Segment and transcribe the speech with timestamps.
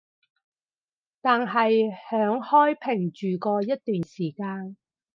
[1.21, 4.75] 但係響開平住過一段時間